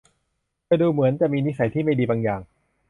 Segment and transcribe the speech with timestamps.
[0.65, 2.41] เธอดูเหมือนจะมีนิสัยที่ไม่ดีบางอย่าง